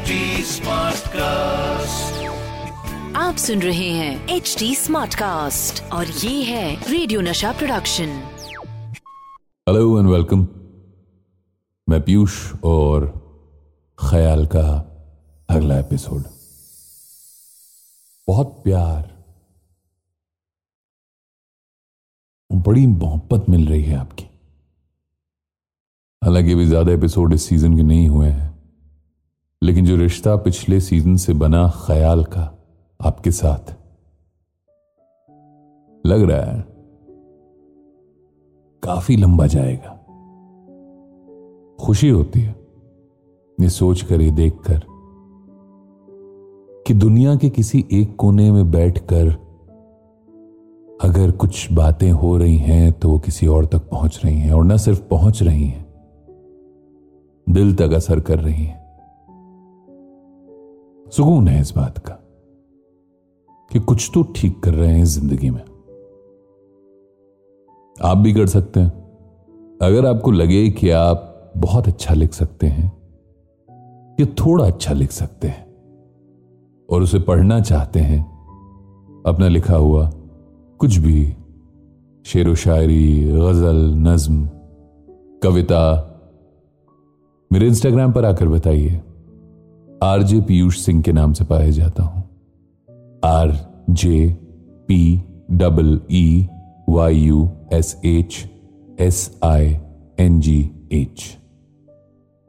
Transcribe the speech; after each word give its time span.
HD 0.00 0.60
cast 1.06 2.22
आप 3.16 3.36
सुन 3.36 3.62
रहे 3.62 3.88
हैं 3.90 4.28
एच 4.28 4.56
डी 4.58 4.74
स्मार्ट 4.74 5.14
कास्ट 5.14 5.82
और 5.82 6.06
ये 6.06 6.42
है 6.42 6.90
रेडियो 6.90 7.20
नशा 7.20 7.52
प्रोडक्शन 7.52 8.06
हेलो 9.68 9.98
एंड 10.00 10.08
वेलकम 10.08 10.46
मैं 11.88 12.02
पीयूष 12.02 12.52
और 12.64 13.06
ख्याल 13.98 14.46
का 14.46 14.66
अगला 15.50 15.78
एपिसोड 15.78 16.24
बहुत 18.28 18.60
प्यार 18.64 19.08
बड़ी 22.52 22.86
मोहब्बत 22.86 23.46
मिल 23.48 23.68
रही 23.68 23.82
है 23.82 23.96
आपकी। 23.96 24.24
हालाँकि 26.24 26.52
अभी 26.52 26.66
ज़्यादा 26.66 26.92
एपिसोड 26.92 27.32
इस 27.32 27.48
सीज़न 27.48 27.76
के 27.76 27.82
नहीं 27.82 28.08
हुए 28.08 28.28
हैं। 28.28 28.49
लेकिन 29.62 29.84
जो 29.84 29.96
रिश्ता 29.96 30.36
पिछले 30.36 30.80
सीज़न 30.80 31.16
से 31.16 31.32
बना 31.34 31.68
ख्याल 31.76 32.24
का 32.24 32.42
आपके 33.00 33.30
साथ। 33.30 33.72
लग 36.04 36.22
रहा 36.22 36.40
है 36.42 36.64
काफ़ी 38.82 39.16
लंबा 39.16 39.46
जाएगा। 39.46 39.96
खुशी 41.80 42.08
होती 42.08 42.40
है, 42.40 42.54
ये 43.58 43.68
सोचकर, 43.68 44.20
ये 44.20 44.30
देखकर 44.30 44.80
कि 46.86 46.94
दुनिया 46.94 47.36
के 47.36 47.50
किसी 47.50 47.84
एक 47.92 48.16
कोने 48.16 48.50
में 48.52 48.70
बैठकर 48.70 49.28
अगर 51.00 51.30
कुछ 51.30 51.72
बातें 51.72 52.10
हो 52.12 52.36
रही 52.36 52.56
हैं 52.56 52.92
तो 52.92 53.10
वो 53.10 53.18
किसी 53.18 53.46
और 53.46 53.66
तक 53.66 53.88
पहुँच 53.90 54.20
रही 54.24 54.38
हैं 54.38 54.52
और 54.52 54.64
न 54.64 54.76
सिर्फ़ 54.76 55.02
पहुँच 55.02 55.42
रही 55.42 55.66
हैं, 55.66 55.86
दिल 57.46 57.74
तक 57.76 57.92
असर 57.92 58.20
कर 58.20 58.38
रही 58.38 58.64
हैं। 58.64 58.79
सुकून 61.12 61.48
है 61.48 61.60
इस 61.60 61.72
बात 61.76 61.98
का 61.98 62.14
कि 63.70 63.78
कुछ 63.78 64.10
तो 64.14 64.22
ठीक 64.36 64.60
कर 64.62 64.74
रहे 64.74 64.92
हैं 64.92 65.04
ज़िंदगी 65.04 65.50
में। 65.50 65.62
आप 67.96 68.16
भी 68.16 68.32
कर 68.32 68.46
सकते 68.46 68.80
हैं। 68.80 68.90
अगर 69.82 70.06
आपको 70.06 70.30
लगे 70.30 70.68
कि 70.70 70.90
आप 70.90 71.52
बहुत 71.56 71.88
अच्छा 71.88 72.14
लिख 72.14 72.32
सकते 72.32 72.66
हैं 72.66 72.92
कि 74.18 74.26
थोड़ा 74.26 74.66
अच्छा 74.66 74.94
लिख 74.94 75.10
सकते 75.10 75.48
हैं, 75.48 75.64
और 76.88 77.02
उसे 77.02 77.18
पढ़ना 77.18 77.60
चाहते 77.60 78.00
हैं, 78.00 78.20
अपना 79.26 79.48
लिखा 79.48 79.76
हुआ 79.76 80.10
कुछ 80.80 80.96
भी, 80.96 81.36
शेर 82.26 82.48
व 82.48 82.54
शायरी, 82.54 83.24
गज़ल, 83.24 83.92
नज्म, 83.98 84.48
कविता, 85.42 85.82
मेरे 87.52 87.66
इंस्टाग्राम 87.66 88.12
पर 88.12 88.24
आकर 88.24 88.48
बताइए। 88.48 89.00
आरजे 90.02 90.40
पीयूष 90.40 90.78
सिंह 90.78 91.02
के 91.02 91.12
नाम 91.12 91.32
से 91.32 91.44
पाया 91.44 91.70
जाता 91.70 92.02
हूँ। 92.02 92.22
R 93.24 93.52
J 93.90 94.28
P 94.88 95.00
double 95.52 96.00
E 96.12 96.48
Y 96.88 97.16
U 97.16 97.48
S 97.72 98.00
H 98.04 98.36
S 99.00 99.38
I 99.44 99.76
N 100.20 100.40
G 100.40 100.58
H. 100.92 101.24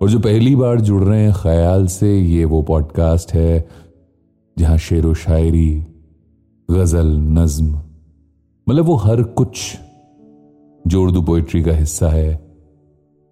और 0.02 0.10
जो 0.10 0.20
पहली 0.20 0.56
बार 0.56 0.82
जुड़ 0.82 1.04
रहे 1.04 1.22
हैं 1.24 1.34
ख्याल 1.34 1.86
से 1.88 2.18
ये 2.20 2.46
वो 2.46 2.62
पॉडकास्ट 2.62 3.34
है 3.34 3.68
जहाँ 4.58 4.78
शेर 4.78 5.06
व 5.06 5.14
शायरी, 5.14 5.86
गज़ल, 6.70 7.16
नज्म 7.40 7.82
मतलब 8.68 8.86
वो 8.86 8.96
हर 8.96 9.24
कुछ 9.24 9.78
जो 10.86 11.04
उर्दू 11.04 11.22
पोइट्री 11.22 11.64
का 11.64 11.72
हिस्सा 11.72 12.10
है 12.10 12.32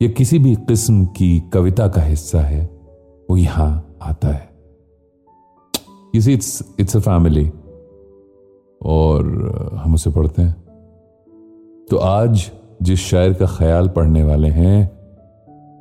या 0.02 0.08
किसी 0.08 0.40
भी 0.40 0.56
किस्म 0.67 1.06
की 1.06 1.40
कविता 1.53 1.88
का 1.88 2.02
हिस्सा 2.02 2.42
है, 2.42 2.66
वो 3.30 3.38
यहाँ 3.38 3.86
आता 4.02 4.28
है। 4.28 4.50
इसी 6.16 6.33
इट्स 6.33 6.75
इट्स 6.80 6.97
अ 6.97 7.00
फैमिली 7.00 7.52
और 8.86 9.25
हम 9.75 9.94
उसे 9.94 10.09
पढ़ते 10.09 10.41
हैं। 10.41 10.53
तो 11.90 11.97
आज 11.97 12.51
जिस 12.81 13.00
शायर 13.00 13.34
का 13.34 13.46
ख्याल 13.46 13.90
पढ़ने 13.90 14.23
वाले 14.23 14.47
हैं, 14.47 15.00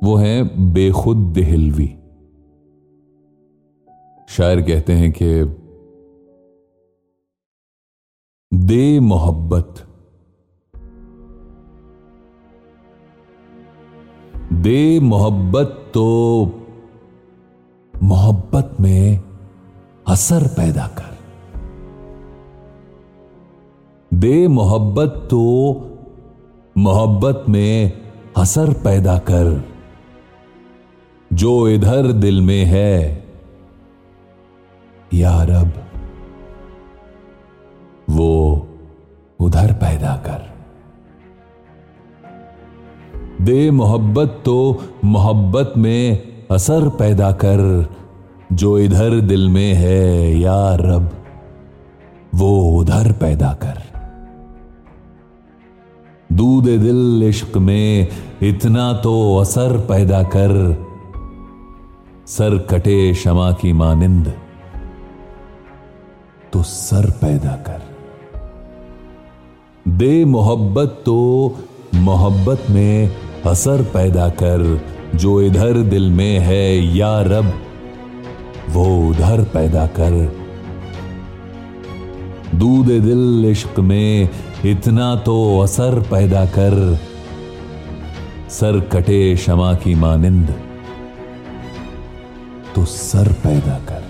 वो 0.03 0.15
हैं 0.15 0.73
बेखुद 0.73 1.17
देहलवी। 1.17 1.95
शायर 4.29 4.61
कहते 4.61 4.93
हैं 4.93 5.11
कि, 5.11 5.55
दे 8.53 8.99
मोहब्बत। 8.99 9.85
दे 14.53 14.99
मोहब्बत 14.99 15.91
तो 15.93 16.45
मोहब्बत 18.09 18.77
में 18.79 19.19
असर 20.07 20.47
पैदा 20.47 20.87
कर। 20.87 21.17
दे 24.13 24.47
मोहब्बत 24.47 25.27
तो 25.31 25.41
मोहब्बत 26.77 27.45
में 27.49 28.01
असर 28.37 28.73
पैदा 28.73 29.17
कर। 29.17 29.63
जो 31.33 31.67
इधर 31.67 32.11
दिल 32.11 32.41
में 32.41 32.65
है, 32.65 33.25
या 35.13 35.43
रब, 35.43 35.73
वो 38.09 38.67
उधर 39.39 39.73
पैदा 39.73 40.15
कर। 40.15 40.49
दे 43.41 43.71
मोहब्बत 43.71 44.41
तो 44.45 44.83
मोहब्बत 45.05 45.73
में 45.77 46.28
असर 46.49 46.87
पैदा 46.89 47.31
कर, 47.31 47.59
जो 48.53 48.77
इधर 48.79 49.19
दिल 49.21 49.47
में 49.49 49.73
है 49.73 50.39
या 50.39 50.75
रब, 50.75 51.09
वो 52.35 52.79
उधर 52.79 53.11
पैदा 53.11 53.51
कर। 53.53 53.77
दूध 56.29 56.63
दिल 56.63 57.23
इश्क 57.23 57.57
में 57.57 58.07
इतना 58.43 58.91
तो 58.93 59.13
असर 59.37 59.77
पैदा 59.89 60.23
कर, 60.23 60.53
सर 62.27 62.57
कटे 62.69 63.13
शमा 63.13 63.51
की 63.51 63.73
मानिंद 63.73 64.33
तो 66.53 66.63
सर 66.63 67.09
पैदा 67.11 67.55
कर। 67.67 67.81
दे 69.85 70.25
मोहब्बत 70.25 71.01
तो 71.05 71.19
मोहब्बत 71.95 72.69
में 72.69 73.11
असर 73.45 73.83
पैदा 73.93 74.29
कर 74.29 74.63
जो 75.15 75.41
इधर 75.41 75.73
दिल 75.73 76.09
में 76.09 76.39
है 76.39 76.95
या 76.97 77.21
रब, 77.21 77.53
वो 78.69 79.09
उधर 79.09 79.43
पैदा 79.43 79.87
कर। 79.87 80.35
दूध 82.55 82.85
दिल 82.85 83.45
इश्क 83.45 83.79
में, 83.79 84.29
इतना 84.65 85.15
तो 85.15 85.59
असर 85.59 85.99
पैदा 85.99 86.45
कर। 86.45 86.99
सर 88.49 88.79
कटे 88.79 89.37
शमा 89.37 89.73
की 89.73 89.95
मानिंद 89.95 90.55
तो 92.75 92.85
सर 92.85 93.31
पैदा 93.31 93.79
कर। 93.79 94.03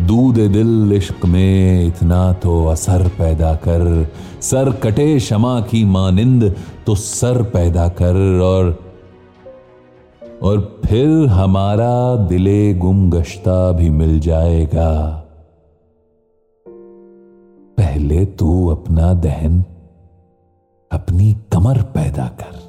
दूध 0.00 0.34
दिल 0.34 0.92
इश्क 0.92 1.26
में, 1.26 1.86
इतना 1.86 2.32
तो 2.32 2.66
असर 2.66 3.08
पैदा 3.08 3.54
कर। 3.54 4.12
सर 4.40 4.70
कटे 4.72 5.20
शमा 5.20 5.60
की 5.60 5.84
मानिंद 5.84 6.56
तो 6.86 6.94
सर 6.94 7.42
पैदा 7.42 7.88
कर। 7.88 8.40
और 8.40 8.89
और 10.42 10.80
फिर 10.86 11.26
हमारा 11.26 12.16
दिले 12.16 12.74
गुम 12.74 13.10
गश्ता 13.10 13.72
भी 13.72 13.90
मिल 13.90 14.20
जाएगा। 14.20 15.22
पहले 17.78 18.26
तू 18.26 18.68
अपना 18.68 19.14
दहन, 19.14 19.64
अपनी 20.92 21.36
कमर 21.52 21.82
पैदा 21.82 22.28
कर। 22.28 22.60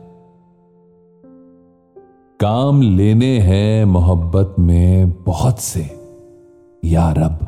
काम 2.40 2.82
लेने 2.82 3.40
हैं 3.40 3.86
मोहब्बत 3.86 4.56
में 4.60 5.24
बहुत 5.24 5.60
से, 5.60 5.90
या 6.86 7.12
रब। 7.12 7.40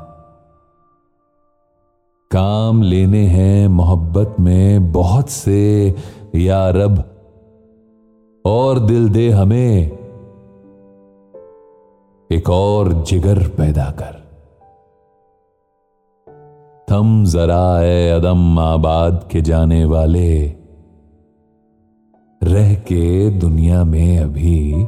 काम 2.32 2.82
लेने 2.82 3.28
हैं 3.28 3.68
मोहब्बत 3.68 4.36
में 4.40 4.92
बहुत 4.92 5.30
से, 5.30 5.96
या 6.36 6.70
रब। 6.70 7.04
और 8.46 8.80
दिल 8.80 9.10
दे 9.10 9.30
हमें 9.30 10.03
एक 12.34 12.50
और 12.50 12.92
जिगर 13.04 13.40
पैदा 13.50 13.90
कर। 13.92 14.14
थम 16.88 17.24
जरा 17.26 17.82
ए 17.82 18.10
अदम 18.10 18.60
आबाद 18.60 19.28
के 19.32 19.42
जाने 19.42 19.84
वाले, 19.86 20.32
रह 22.42 22.74
के 22.84 23.30
दुनिया 23.30 23.84
में 23.84 24.18
अभी 24.20 24.86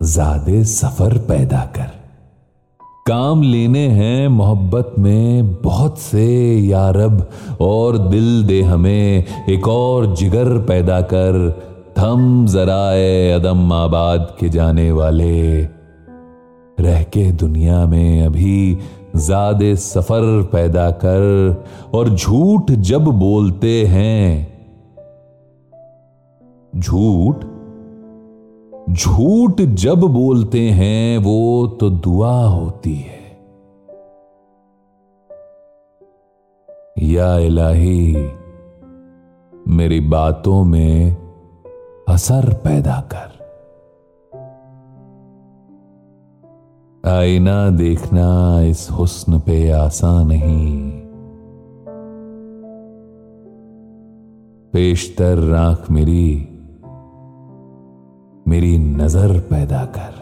ज़्यादा 0.00 0.62
सफ़र 0.64 1.18
पैदा 1.28 1.64
कर। 1.76 1.88
काम 3.06 3.42
लेने 3.42 3.86
हैं 3.88 4.28
मोहब्बत 4.28 4.94
में 4.98 5.52
बहुत 5.62 5.98
से 6.00 6.28
यारब, 6.58 7.26
और 7.60 7.98
दिल 7.98 8.44
दे 8.46 8.62
हमें 8.62 9.46
एक 9.48 9.68
और 9.68 10.14
जिगर 10.16 10.58
पैदा 10.66 11.00
कर। 11.00 11.50
थम 11.98 12.46
जराए 12.46 13.30
अदम 13.32 13.72
आबाद 13.72 14.34
के 14.40 14.48
जाने 14.48 14.90
वाले 14.92 15.66
रह 16.80 17.02
के 17.02 17.32
दुनिया 17.32 17.86
में 17.86 18.26
अभी 18.26 18.78
ज़्यादा 19.16 19.74
सफ़र 19.74 20.42
पैदा 20.42 20.90
कर 20.90 21.22
और 21.94 22.08
झूठ 22.08 22.70
जब 22.70 23.04
बोलते 23.04 23.86
हैं। 23.86 24.50
झूठ? 26.76 27.36
झूठ 28.90 29.60
जब 29.60 30.00
बोलते 30.00 30.70
हैं, 30.70 31.18
वो 31.18 31.66
तो 31.66 31.90
दुआ 31.90 32.44
होती 32.44 32.94
है। 32.94 33.20
या 37.02 37.38
इलाही, 37.38 38.28
मेरी 39.68 40.00
बातों 40.00 40.64
में 40.64 41.16
असर 42.08 42.54
पैदा 42.54 43.00
कर। 43.12 43.39
आईना 47.06 47.70
देखना 47.70 48.62
इस 48.62 48.88
हुस्न 48.90 49.38
पे 49.38 49.70
आसान 49.70 50.26
नहीं। 50.26 50.90
पेशतर 54.72 55.38
राख 55.38 55.90
मेरी 55.90 56.48
मेरी 58.48 58.78
नज़र 58.78 59.40
पैदा 59.40 59.84
कर। 59.84 60.18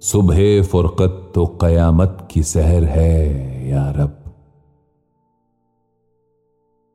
सुबह 0.00 0.62
फुरकत 0.62 1.32
तो 1.34 1.46
कयामत 1.46 2.28
की 2.30 2.42
सहर 2.42 2.84
है 2.84 3.68
या 3.68 3.90
रब। 3.90 4.16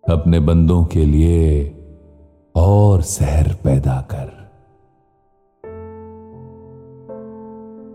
अपने 0.09 0.39
बंदों 0.39 0.85
के 0.85 1.05
लिए 1.05 1.63
और 2.55 3.01
सहर 3.01 3.53
पैदा 3.63 4.07
कर। 4.11 4.43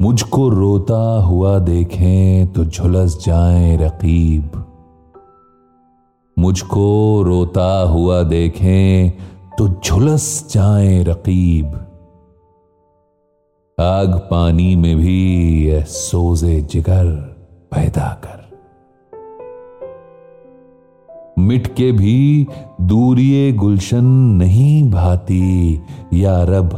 मुझको 0.02 0.48
रोता 0.48 1.20
हुआ 1.20 1.58
देखें 1.58 2.52
तो 2.52 2.64
झुलस 2.64 3.24
जाए 3.24 3.76
रकीब। 3.76 4.64
मुझको 6.38 7.22
रोता 7.22 7.80
हुआ 7.80 8.22
देखें 8.22 9.10
तो 9.58 9.68
झुलस 9.68 10.52
जाए 10.52 11.02
रकीब। 11.02 11.66
आग 13.80 14.28
पानी 14.30 14.76
में 14.76 14.96
भी 14.96 15.68
सोजे 15.82 16.60
जिगर 16.60 17.06
पैदा 17.70 18.20
कर। 18.24 18.37
मिट 21.48 21.66
के 21.74 21.90
भी 21.92 22.46
दूरिये 22.80 23.52
गुलशन 23.52 24.04
नहीं 24.38 24.90
भाती। 24.90 25.80
या 26.14 26.42
रब, 26.42 26.72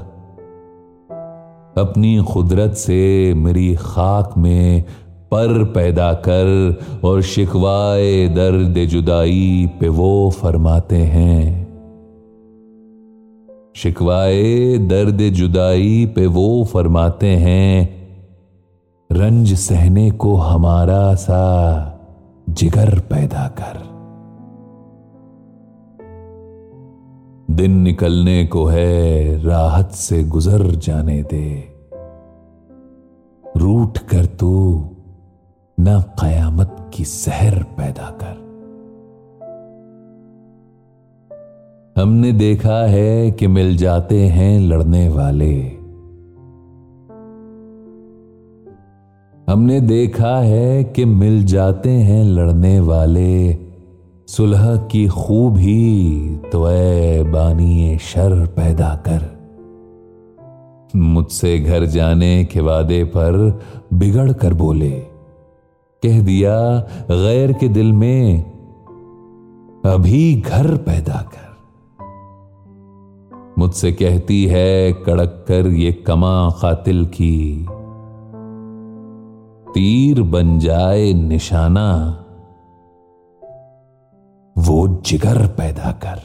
अपनी 1.79 2.17
कुदरत 2.33 2.75
से 2.75 3.35
मेरी 3.35 3.75
खाक 3.75 4.35
में 4.39 4.83
पर 5.31 5.65
पैदा 5.65 6.13
कर 6.13 6.79
और 7.05 7.23
शिकवाए 7.23 8.27
दर्द 8.29 8.79
जुदाई 8.87 9.71
पे 9.81 9.89
वो 9.89 10.31
फरमाते 10.31 10.97
हैं। 10.97 11.61
शिकवाए 13.77 14.79
दर्द 14.89 15.23
जुदाई 15.33 16.07
पे 16.17 16.27
वो 16.27 16.65
फरमाते 16.65 17.27
हैं, 17.27 18.09
रंज 19.11 19.55
सहने 19.55 20.11
को 20.11 20.35
हमारा 20.37 21.15
सा 21.15 21.45
जिगर 22.51 22.99
पैदा 23.01 23.47
कर। 23.59 23.90
दिन 27.61 27.73
निकलने 27.73 28.47
को 28.47 28.65
है, 28.65 29.43
राहत 29.43 29.91
से 29.91 30.25
गुजर 30.25 30.67
जाने 30.67 31.23
दे। 31.23 31.75
रूठ 33.57 33.99
कर 33.99 34.27
तू, 34.27 34.85
न 35.81 36.01
कयामत 36.23 36.91
की 36.95 37.05
सहर 37.05 37.63
पैदा 37.63 38.19
कर। 38.23 38.37
हमने 42.03 42.33
देखा 42.33 42.87
है 42.87 43.31
कि 43.31 43.47
मिल 43.47 43.77
जाते 43.77 44.27
हैं 44.27 44.61
लड़ने 44.61 45.09
वाले। 45.09 45.63
हमने 49.53 49.81
देखा 49.81 50.39
है 50.39 50.85
कि 50.85 51.05
मिल 51.05 51.45
जाते 51.45 51.91
हैं 51.91 52.25
लड़ने 52.25 52.81
वाले। 52.81 53.70
सुलह 54.37 54.77
की 54.77 55.09
खूब 55.09 55.57
ही 55.57 56.37
तो 56.37 56.61
बानी 57.31 57.99
शर 57.99 58.47
पैदा 58.47 59.03
कर। 59.09 59.39
मुझसे 60.97 61.59
घर 61.59 61.85
जाने 61.85 62.45
के 62.45 62.61
वादे 62.61 63.05
पर 63.05 63.61
बिगड़ 63.95 64.33
कर 64.33 64.55
बोले। 64.55 64.91
कह 66.03 66.23
दिया, 66.23 66.81
गैर 67.11 67.53
के 67.53 67.69
दिल 67.69 67.93
में 67.93 68.45
अभी 69.85 70.41
घर 70.41 70.77
पैदा 70.77 71.31
कर। 71.35 71.51
मुझसे 73.59 73.93
कहती 73.93 74.47
है, 74.47 74.93
कड़क 74.93 75.45
कर 75.49 75.67
ये 75.67 75.93
कमा 75.93 76.51
कातिल 76.63 77.07
की। 77.07 77.67
तीर 79.75 80.23
बन 80.23 80.59
जाए 80.59 81.13
निशाना 81.13 82.17
वो 84.71 85.03
जिगर 85.07 85.47
पैदा 85.47 85.93
कर। 85.93 86.21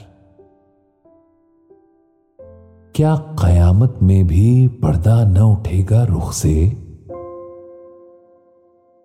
क्या 2.96 3.16
कयामत 3.16 4.00
में 4.04 4.28
भी 4.28 4.68
पर्दा 4.68 5.26
न 5.26 5.38
उठेगा 5.38 6.04
रुख 6.04 6.34
से? 6.34 6.70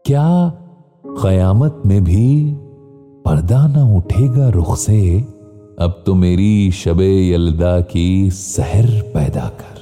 क्या 0.04 0.52
कयामत 1.06 1.82
में 1.86 2.04
भी 2.04 2.54
पर्दा 3.24 3.66
न 3.66 3.96
उठेगा 3.96 4.48
रुख 4.48 4.76
से? 4.76 5.20
अब 5.78 6.02
तो 6.06 6.14
मेरी 6.14 6.70
शबे 6.70 7.30
यलदा 7.30 7.80
की 7.80 8.30
सहर 8.30 9.02
पैदा 9.14 9.48
कर। 9.48 9.79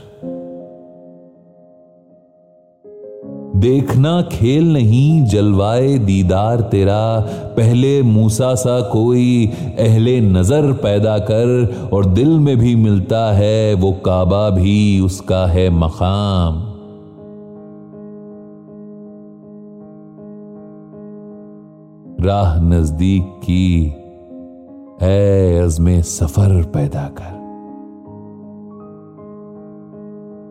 देखना 3.61 4.21
खेल 4.23 4.73
नहीं, 4.73 5.25
जलवाए 5.25 5.99
दीदार 5.99 6.61
तेरा। 6.61 7.21
पहले 7.57 8.03
मूसा 8.03 8.55
सा 8.55 8.81
कोई 8.81 9.47
अहले 9.79 10.21
नज़र 10.21 10.73
पैदा 10.73 11.19
कर, 11.19 11.91
और 11.93 12.07
दिल 12.07 12.39
में 12.39 12.57
भी 12.57 12.75
मिलता 12.77 13.33
है 13.33 13.75
वो 13.75 13.93
काबा 13.93 14.49
भी, 14.51 15.01
उसका 15.01 15.47
है 15.47 15.69
मकाम। 15.71 16.67
राह 22.23 22.61
नज़दीक 22.61 23.41
की 23.45 23.95
है 25.03 25.65
अजमे 25.65 26.03
सफ़र 26.03 26.63
पैदा 26.63 27.07
कर। 27.19 27.37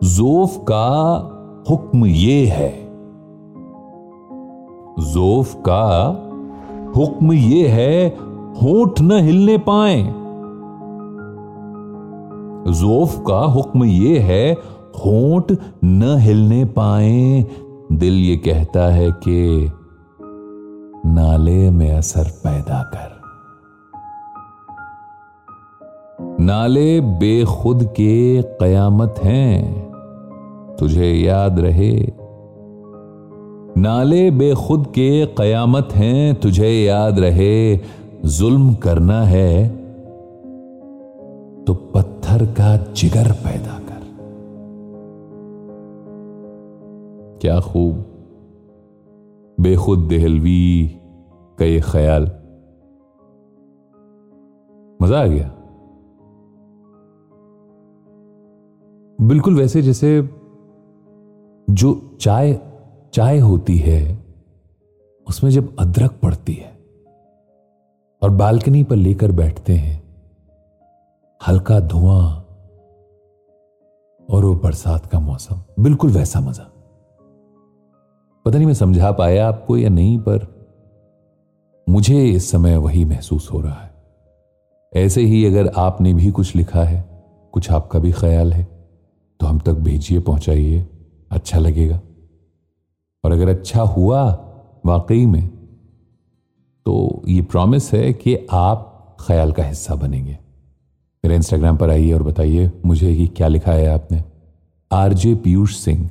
जोफ 0.08 0.56
का 0.62 0.86
हुक्म 1.70 2.06
ये 2.06 2.44
है 2.46 2.87
जोफ 4.98 5.54
का 5.54 5.84
हुक्म 6.96 7.32
ये 7.32 7.68
है, 7.68 8.08
होठ 8.62 9.00
न 9.00 9.12
हिलने 9.12 9.58
पाए। 9.58 10.02
जोफ 12.72 13.24
का 13.26 13.38
हुक्म 13.38 13.84
ये 13.84 14.18
है, 14.18 14.52
होठ 14.96 15.52
न 15.84 16.16
हिलने 16.18 16.64
पाए। 16.64 17.46
दिल 17.92 18.14
ये 18.14 18.36
कहता 18.36 18.86
है 18.86 19.10
कि 19.12 19.72
नाले 21.06 21.70
में 21.70 21.92
असर 21.92 22.24
पैदा 22.24 22.82
कर। 22.82 23.18
नाले 26.40 27.00
बेखुद 27.00 27.84
के 27.84 28.42
कयामत 28.42 29.14
हैं, 29.24 29.90
तुझे 30.78 31.12
याद 31.12 31.60
रहे। 31.60 32.17
नाले 33.78 34.30
बेखुद 34.30 34.86
के 34.86 35.26
कयामत 35.26 35.88
हैं, 35.92 36.40
तुझे 36.40 36.68
याद 36.68 37.18
रहे, 37.18 37.76
जुल्म 38.24 38.74
करना 38.74 39.22
है 39.22 39.68
तो 41.64 41.74
पत्थर 41.74 42.44
का 42.46 42.76
जिगर 42.92 43.32
पैदा 43.32 43.78
कर। 43.78 44.02
क्या 47.40 47.60
खूब। 47.60 48.04
बेखुद 49.60 49.98
देहलवी 49.98 50.96
का 51.58 51.64
ये 51.64 51.80
ख्याल। 51.80 52.22
मज़ा 55.02 55.20
आ 55.20 55.26
गया। 55.26 55.50
बिल्कुल 59.20 59.56
वैसे 59.56 59.82
जैसे 59.82 60.30
जो 61.70 62.16
चाय 62.20 62.60
चाय 63.18 63.38
होती 63.38 63.76
है, 63.76 64.24
उसमें 65.26 65.50
जब 65.50 65.76
अदरक 65.78 66.10
पड़ती 66.22 66.52
है 66.52 66.70
और 68.22 68.30
बालकनी 68.30 68.82
पर 68.82 68.96
लेकर 68.96 69.32
बैठते 69.32 69.72
हैं, 69.72 70.02
हल्का 71.48 71.80
धुआँ 71.80 72.22
और 74.28 74.44
वो 74.44 74.54
बरसात 74.54 75.06
का 75.06 75.20
मौसम। 75.20 75.82
बिल्कुल 75.82 76.10
वैसा 76.10 76.40
मज़ा। 76.40 76.64
पता 78.46 78.56
नहीं 78.58 78.66
मैं 78.66 78.74
समझा 78.74 79.12
पाया 79.12 79.48
आपको 79.48 79.76
या 79.76 79.88
नहीं, 79.88 80.18
पर 80.18 80.46
मुझे 81.88 82.24
इस 82.24 82.50
समय 82.50 82.76
वही 82.76 83.04
महसूस 83.04 83.50
हो 83.52 83.60
रहा 83.60 83.82
है। 83.82 83.94
ऐसे 85.04 85.20
ही 85.20 85.44
अगर 85.46 85.72
आपने 85.76 86.14
भी 86.14 86.30
कुछ 86.30 86.56
लिखा 86.56 86.84
है, 86.84 87.04
कुछ 87.52 87.70
आपका 87.70 87.98
भी 87.98 88.12
ख्याल 88.12 88.52
है 88.52 88.64
तो 89.40 89.46
हम 89.46 89.58
तक 89.58 89.72
भेजिए, 89.72 90.20
पहुंचाइए। 90.20 90.86
अच्छा 91.30 91.58
लगेगा। 91.58 92.00
और 93.24 93.32
अगर 93.32 93.48
अच्छा 93.48 93.82
हुआ 93.82 94.22
वाकई 94.86 95.24
में 95.26 95.46
तो 96.86 97.22
ये 97.28 97.42
प्रॉमिस 97.42 97.92
है 97.92 98.12
कि 98.12 98.36
आप 98.52 99.16
ख्याल 99.20 99.52
का 99.52 99.64
हिस्सा 99.64 99.94
बनेंगे। 99.94 100.32
मेरे 101.24 101.36
इंस्टाग्राम 101.36 101.76
पर 101.76 101.90
आइए 101.90 102.12
और 102.12 102.22
बताइए, 102.22 102.70
मुझे 102.86 103.14
कि 103.16 103.26
क्या 103.26 103.48
लिखा 103.48 103.72
है 103.72 103.88
आपने? 103.88 104.22
R 104.90 105.12
J 105.14 105.34
Piyush 105.34 105.76
Singh 105.76 106.08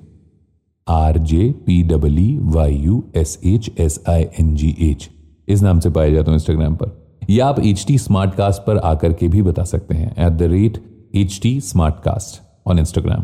R 0.88 1.18
J 1.18 1.50
P 1.66 1.82
W 1.84 2.52
Y 2.52 2.76
U 2.76 3.04
S 3.16 3.40
H 3.46 3.72
S 3.80 4.04
I 4.10 4.28
N 4.40 4.54
G 4.56 4.76
H 4.82 5.10
इस 5.48 5.62
नाम 5.62 5.80
से 5.80 5.90
पाया 5.90 6.10
जाता 6.10 6.32
हूँ 6.32 6.36
इंस्टाग्राम 6.36 6.76
पर। 6.76 6.92
या 7.30 7.48
आप 7.48 7.60
एच 7.60 7.86
टी 7.88 7.98
स्मार्ट 7.98 8.36
कास्ट 8.36 8.62
पर 8.62 8.78
आकर 8.78 9.14
के 9.14 9.28
भी 9.28 9.42
बता 9.42 9.64
सकते 9.64 9.96
हैं 9.96 10.12
at 10.18 10.34
the 10.34 10.52
rate 10.52 10.84
H 11.16 11.40
T 11.44 11.60
smart 11.62 12.00
cast 12.04 12.42
on 12.68 12.80
Instagram 12.80 13.24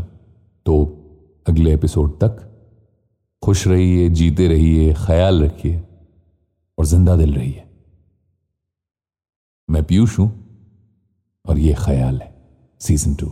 तो 0.66 0.82
अगले 1.48 1.74
एपिसोड 1.74 2.20
तक 2.20 2.42
खुश 3.44 3.66
रहिए 3.68 4.10
जीते 4.10 4.48
रहिए 4.48 4.94
ख्याल 4.98 5.44
रखिए 5.44 5.78
और 6.78 6.86
ज़िंदा 6.86 7.16
दिल 7.16 7.34
रहिए। 7.34 7.64
मैं 9.70 9.84
पीयूष 9.84 10.18
हूँ 10.20 10.28
और 11.46 11.58
ये 11.60 11.74
ख्याल 11.80 12.22
है। 12.22 12.32
सीज़न 12.82 13.16
टू 13.16 13.28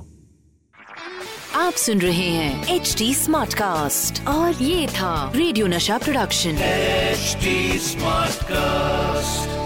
आप 1.56 1.74
सुन 1.78 2.02
रहे 2.02 2.28
हैं 2.30 2.76
एच 2.76 2.96
डी 2.98 3.14
स्मार्ट 3.16 3.54
कास्ट 3.54 4.28
और 4.28 4.62
ये 4.64 4.88
था 4.88 5.32
रेडियो 5.36 5.68
नशा 5.68 5.98
प्रोडक्शन 5.98 6.58
एच 6.62 7.38
स्मार्ट 7.82 8.44
कास्ट 8.52 9.61